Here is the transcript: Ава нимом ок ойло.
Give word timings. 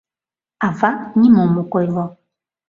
Ава 0.67 0.91
нимом 1.19 1.53
ок 1.61 1.73
ойло. 1.77 2.05